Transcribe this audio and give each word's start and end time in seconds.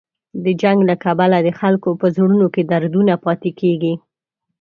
د 0.43 0.45
جنګ 0.61 0.79
له 0.89 0.95
کبله 1.03 1.37
د 1.43 1.49
خلکو 1.59 1.89
په 2.01 2.05
زړونو 2.15 2.45
کې 2.53 2.61
دردونه 2.71 3.13
پاتې 3.25 3.49
کېږي. 3.59 3.93